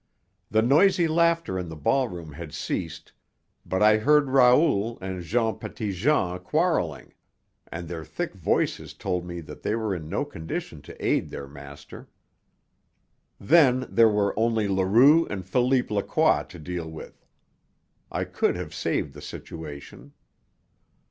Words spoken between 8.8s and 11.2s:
told me that they were in no condition to